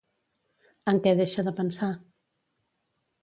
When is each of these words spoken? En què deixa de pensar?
En 0.93 1.01
què 1.03 1.13
deixa 1.19 1.45
de 1.49 1.53
pensar? 1.59 1.91